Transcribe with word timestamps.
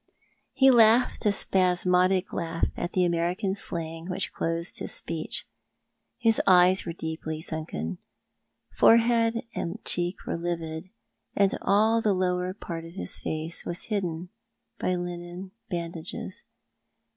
lie 0.59 0.69
laughed 0.69 1.27
a 1.27 1.31
spasmodic 1.31 2.33
laugh 2.33 2.65
at 2.75 2.93
the 2.93 3.05
American 3.05 3.53
slang 3.53 4.09
which 4.09 4.33
closed 4.33 4.79
his 4.79 4.91
speech. 4.91 5.45
His 6.17 6.41
eyes 6.47 6.87
were 6.87 6.91
deeply 6.93 7.39
sunken. 7.39 7.99
Forehead 8.75 9.45
and 9.53 9.77
cheek 9.85 10.15
were 10.25 10.37
livid, 10.37 10.89
and 11.35 11.55
all 11.61 12.01
the 12.01 12.13
lower 12.15 12.51
part 12.55 12.83
of 12.83 12.95
the 12.95 13.05
fice 13.05 13.63
was 13.63 13.83
hidden 13.93 14.29
by 14.79 14.95
linen 14.95 15.51
bandages. 15.69 16.45